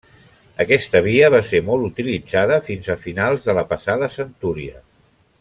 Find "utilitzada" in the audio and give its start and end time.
1.89-2.57